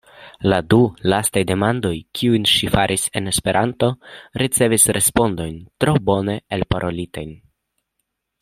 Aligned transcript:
La 0.51 0.57
du 0.73 0.77
lastaj 1.13 1.43
demandoj, 1.51 1.91
kiujn 2.19 2.47
ŝi 2.53 2.71
faris 2.77 3.03
en 3.21 3.33
Esperanto, 3.33 3.91
ricevis 4.43 4.89
respondojn 4.99 5.63
tro 5.85 5.97
bone 6.09 6.39
elparolitajn. 6.59 7.41